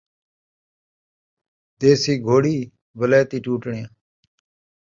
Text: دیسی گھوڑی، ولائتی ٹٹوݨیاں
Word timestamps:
دیسی 1.79 2.13
گھوڑی، 2.25 2.57
ولائتی 2.99 3.37
ٹٹوݨیاں 3.43 3.89